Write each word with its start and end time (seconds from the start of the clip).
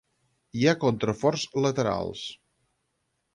Hi 0.61 0.63
ha 0.71 0.79
contraforts 0.83 1.43
laterals. 1.67 2.25